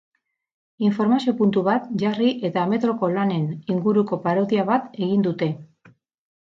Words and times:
Informazio 0.87 1.33
puntu 1.41 1.63
bat 1.67 1.85
jarri 2.05 2.31
eta 2.49 2.65
metroko 2.73 3.13
lanen 3.19 3.47
inguruko 3.77 4.21
parodia 4.27 4.69
bat 4.75 5.01
egin 5.09 5.29
dute. 5.31 5.57